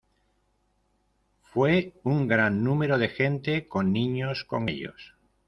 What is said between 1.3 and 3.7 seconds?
Fue un gran número de gente,